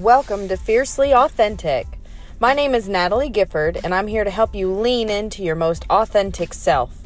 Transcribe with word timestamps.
Welcome 0.00 0.48
to 0.48 0.56
Fiercely 0.56 1.14
Authentic. 1.14 1.86
My 2.40 2.52
name 2.52 2.74
is 2.74 2.88
Natalie 2.88 3.28
Gifford, 3.28 3.78
and 3.84 3.94
I'm 3.94 4.08
here 4.08 4.24
to 4.24 4.30
help 4.30 4.52
you 4.52 4.72
lean 4.72 5.08
into 5.08 5.44
your 5.44 5.54
most 5.54 5.84
authentic 5.88 6.52
self. 6.52 7.00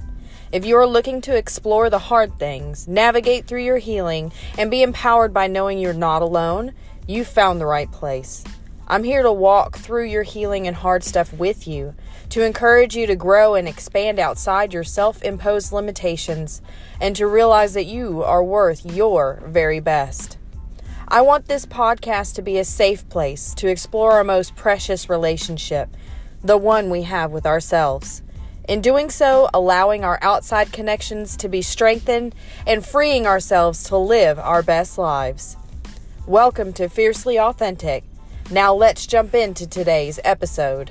If 0.53 0.65
you 0.65 0.75
are 0.79 0.87
looking 0.87 1.21
to 1.21 1.37
explore 1.37 1.91
the 1.91 1.99
hard 1.99 2.39
things, 2.39 2.89
navigate 2.89 3.47
through 3.47 3.63
your 3.63 3.77
healing, 3.77 4.33
and 4.57 4.71
be 4.71 4.83
empowered 4.83 5.35
by 5.35 5.49
knowing 5.49 5.79
you're 5.79 5.93
not 5.93 6.23
alone, 6.23 6.73
you've 7.07 7.29
found 7.29 7.61
the 7.61 7.67
right 7.67 7.93
place. 7.93 8.43
I'm 8.87 9.05
here 9.05 9.23
to 9.23 9.33
walk 9.33 9.77
through 9.77 10.07
your 10.07 10.23
healing 10.23 10.67
and 10.67 10.75
hard 10.75 11.05
stuff 11.05 11.31
with 11.35 11.69
you, 11.69 11.95
to 12.31 12.43
encourage 12.43 12.97
you 12.97 13.07
to 13.07 13.17
grow 13.17 13.55
and 13.55 13.69
expand 13.69 14.19
outside 14.19 14.73
your 14.73 14.83
self 14.83 15.23
imposed 15.23 15.73
limitations, 15.73 16.63
and 17.03 17.15
to 17.17 17.27
realize 17.27 17.75
that 17.75 17.85
you 17.85 18.23
are 18.23 18.43
worth 18.43 18.87
your 18.87 19.43
very 19.45 19.79
best. 19.79 20.38
I 21.11 21.23
want 21.23 21.47
this 21.47 21.65
podcast 21.65 22.35
to 22.35 22.43
be 22.43 22.59
a 22.59 22.65
safe 22.65 23.09
place 23.09 23.55
to 23.55 23.69
explore 23.69 24.13
our 24.13 24.25
most 24.25 24.55
precious 24.57 25.09
relationship, 25.09 25.89
the 26.45 26.59
one 26.59 26.91
we 26.91 27.03
have 27.03 27.31
with 27.31 27.47
ourselves. 27.47 28.23
In 28.69 28.83
doing 28.83 29.09
so, 29.09 29.49
allowing 29.55 30.05
our 30.05 30.19
outside 30.21 30.71
connections 30.71 31.37
to 31.39 31.49
be 31.49 31.63
strengthened 31.63 32.35
and 32.67 32.85
freeing 32.85 33.27
ourselves 33.27 33.85
to 33.85 33.97
live 33.97 34.39
our 34.39 34.63
best 34.63 34.99
lives. 34.99 35.57
Welcome 36.27 36.75
to 36.75 36.89
Fiercely 36.89 37.39
Authentic 37.39 38.05
now 38.51 38.73
let's 38.73 39.07
jump 39.07 39.35
into 39.35 39.67
today's 39.67 40.19
episode. 40.25 40.91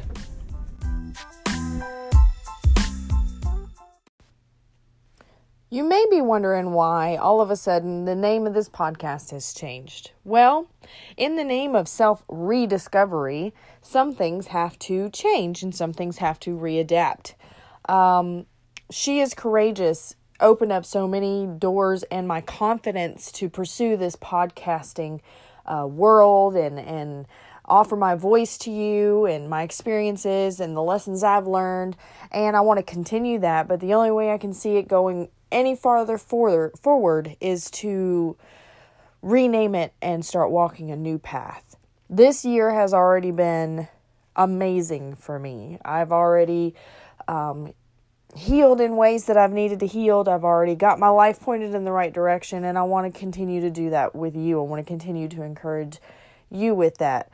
You 5.69 5.83
may 5.83 6.05
be 6.09 6.21
wondering 6.21 6.71
why 6.71 7.17
all 7.17 7.41
of 7.41 7.51
a 7.51 7.57
sudden 7.57 8.05
the 8.05 8.15
name 8.15 8.47
of 8.47 8.53
this 8.53 8.69
podcast 8.69 9.31
has 9.31 9.53
changed. 9.53 10.11
Well, 10.23 10.69
in 11.17 11.35
the 11.35 11.43
name 11.43 11.75
of 11.75 11.89
self 11.89 12.23
rediscovery, 12.29 13.53
some 13.81 14.15
things 14.15 14.47
have 14.47 14.79
to 14.79 15.09
change 15.09 15.63
and 15.63 15.75
some 15.75 15.91
things 15.91 16.19
have 16.19 16.39
to 16.41 16.51
readapt. 16.51 17.33
Um, 17.89 18.45
she 18.89 19.19
is 19.19 19.33
courageous 19.33 20.15
opened 20.39 20.71
up 20.71 20.85
so 20.85 21.05
many 21.05 21.47
doors 21.47 22.03
and 22.03 22.27
my 22.27 22.39
confidence 22.39 23.31
to 23.33 23.49
pursue 23.49 23.97
this 23.97 24.15
podcasting 24.15 25.19
uh, 25.65 25.85
world 25.85 26.55
and 26.55 26.79
and 26.79 27.25
offer 27.65 27.97
my 27.97 28.15
voice 28.15 28.57
to 28.57 28.71
you 28.71 29.25
and 29.25 29.49
my 29.49 29.63
experiences 29.63 30.61
and 30.61 30.77
the 30.77 30.81
lessons 30.81 31.23
I've 31.23 31.47
learned. 31.47 31.97
And 32.31 32.55
I 32.55 32.61
want 32.61 32.77
to 32.77 32.83
continue 32.83 33.39
that. 33.39 33.67
But 33.67 33.81
the 33.81 33.93
only 33.93 34.11
way 34.11 34.31
I 34.31 34.37
can 34.37 34.53
see 34.53 34.77
it 34.77 34.87
going 34.87 35.27
any 35.51 35.75
farther 35.75 36.17
forward, 36.17 36.77
forward 36.79 37.35
is 37.39 37.69
to 37.71 38.37
rename 39.21 39.75
it 39.75 39.93
and 40.01 40.25
start 40.25 40.51
walking 40.51 40.91
a 40.91 40.95
new 40.95 41.17
path. 41.17 41.75
This 42.09 42.45
year 42.45 42.73
has 42.73 42.93
already 42.93 43.31
been 43.31 43.87
amazing 44.35 45.15
for 45.15 45.39
me. 45.39 45.79
I've 45.83 46.11
already 46.11 46.75
um, 47.27 47.73
healed 48.35 48.79
in 48.79 48.95
ways 48.95 49.25
that 49.25 49.37
I've 49.37 49.51
needed 49.51 49.79
to 49.81 49.87
heal. 49.87 50.23
I've 50.27 50.43
already 50.43 50.75
got 50.75 50.99
my 50.99 51.09
life 51.09 51.39
pointed 51.39 51.73
in 51.73 51.83
the 51.83 51.91
right 51.91 52.13
direction, 52.13 52.63
and 52.63 52.77
I 52.77 52.83
want 52.83 53.11
to 53.11 53.19
continue 53.19 53.61
to 53.61 53.69
do 53.69 53.89
that 53.89 54.15
with 54.15 54.35
you. 54.35 54.59
I 54.59 54.63
want 54.63 54.85
to 54.85 54.89
continue 54.89 55.27
to 55.29 55.41
encourage 55.41 55.99
you 56.49 56.75
with 56.75 56.97
that. 56.99 57.29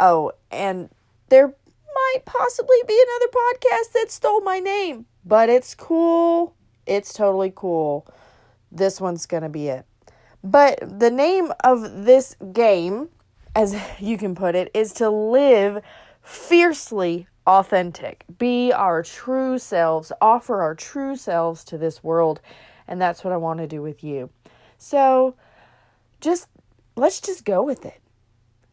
Oh, 0.00 0.32
and 0.50 0.90
there 1.28 1.46
might 1.46 2.24
possibly 2.24 2.76
be 2.86 3.02
another 3.02 3.32
podcast 3.32 3.92
that 3.94 4.10
stole 4.10 4.40
my 4.42 4.58
name, 4.58 5.06
but 5.24 5.48
it's 5.48 5.74
cool. 5.74 6.54
It's 6.88 7.12
totally 7.12 7.52
cool. 7.54 8.06
This 8.72 9.00
one's 9.00 9.26
going 9.26 9.42
to 9.42 9.48
be 9.48 9.68
it. 9.68 9.84
But 10.42 10.78
the 10.80 11.10
name 11.10 11.52
of 11.62 12.04
this 12.04 12.36
game, 12.52 13.10
as 13.54 13.76
you 14.00 14.16
can 14.16 14.34
put 14.34 14.54
it, 14.54 14.70
is 14.74 14.92
to 14.94 15.10
live 15.10 15.82
fiercely 16.22 17.26
authentic, 17.46 18.24
be 18.38 18.72
our 18.72 19.02
true 19.02 19.58
selves, 19.58 20.12
offer 20.20 20.60
our 20.60 20.74
true 20.74 21.16
selves 21.16 21.64
to 21.64 21.78
this 21.78 22.02
world. 22.02 22.40
And 22.86 23.00
that's 23.00 23.24
what 23.24 23.32
I 23.32 23.36
want 23.38 23.60
to 23.60 23.66
do 23.66 23.82
with 23.82 24.02
you. 24.04 24.30
So 24.76 25.34
just 26.20 26.48
let's 26.96 27.20
just 27.20 27.44
go 27.44 27.62
with 27.62 27.84
it. 27.84 28.00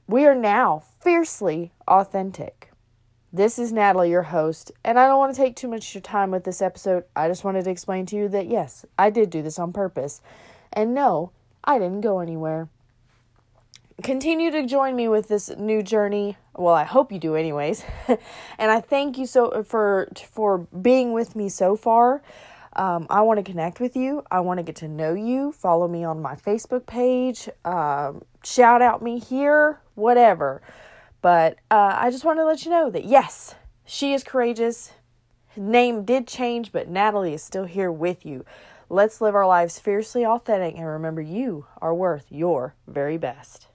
We 0.07 0.25
are 0.25 0.35
now 0.35 0.83
fiercely 0.99 1.71
authentic. 1.87 2.64
This 3.35 3.59
is 3.59 3.73
Natalie, 3.73 4.11
your 4.11 4.21
host, 4.21 4.71
and 4.85 4.97
I 4.97 5.07
don't 5.07 5.19
want 5.19 5.35
to 5.35 5.41
take 5.41 5.57
too 5.57 5.67
much 5.67 5.89
of 5.89 5.95
your 5.95 6.01
time 6.01 6.31
with 6.31 6.45
this 6.45 6.61
episode. 6.61 7.03
I 7.17 7.27
just 7.27 7.43
wanted 7.43 7.65
to 7.65 7.69
explain 7.69 8.05
to 8.05 8.15
you 8.15 8.29
that 8.29 8.47
yes, 8.47 8.85
I 8.97 9.09
did 9.09 9.29
do 9.29 9.41
this 9.41 9.59
on 9.59 9.73
purpose. 9.73 10.21
And 10.71 10.93
no, 10.93 11.31
I 11.61 11.77
didn't 11.77 11.99
go 11.99 12.21
anywhere. 12.21 12.69
Continue 14.01 14.51
to 14.51 14.65
join 14.65 14.95
me 14.95 15.09
with 15.09 15.27
this 15.27 15.49
new 15.57 15.83
journey. 15.83 16.37
Well, 16.55 16.73
I 16.73 16.85
hope 16.85 17.11
you 17.11 17.19
do 17.19 17.35
anyways. 17.35 17.83
and 18.07 18.71
I 18.71 18.79
thank 18.79 19.17
you 19.17 19.25
so 19.25 19.63
for 19.63 20.07
for 20.31 20.59
being 20.59 21.11
with 21.11 21.35
me 21.35 21.49
so 21.49 21.75
far. 21.75 22.21
Um, 22.77 23.05
I 23.09 23.19
want 23.19 23.45
to 23.45 23.51
connect 23.51 23.81
with 23.81 23.97
you. 23.97 24.23
I 24.31 24.39
want 24.39 24.59
to 24.59 24.63
get 24.63 24.77
to 24.77 24.87
know 24.87 25.13
you. 25.13 25.51
Follow 25.51 25.89
me 25.89 26.05
on 26.05 26.21
my 26.21 26.35
Facebook 26.35 26.85
page. 26.85 27.49
Um, 27.65 28.23
shout 28.45 28.81
out 28.81 29.01
me 29.01 29.19
here, 29.19 29.81
whatever. 29.95 30.61
But 31.25 31.57
uh, 31.71 31.97
I 31.97 32.11
just 32.11 32.23
want 32.23 32.37
to 32.37 32.45
let 32.45 32.65
you 32.65 32.69
know 32.69 32.91
that 32.91 33.03
yes, 33.03 33.55
she 33.83 34.13
is 34.13 34.23
courageous. 34.23 34.91
Name 35.57 36.05
did 36.05 36.27
change, 36.27 36.71
but 36.71 36.87
Natalie 36.87 37.33
is 37.33 37.41
still 37.41 37.65
here 37.65 37.91
with 37.91 38.27
you. 38.27 38.45
Let's 38.89 39.21
live 39.21 39.33
our 39.33 39.47
lives 39.47 39.79
fiercely 39.79 40.23
authentic 40.23 40.75
and 40.75 40.85
remember 40.85 41.21
you 41.23 41.65
are 41.81 41.95
worth 41.95 42.27
your 42.29 42.75
very 42.85 43.17
best. 43.17 43.65